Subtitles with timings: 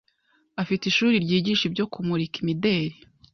[0.61, 2.95] Afite ishuri ryigisha ibyo kumurika imideri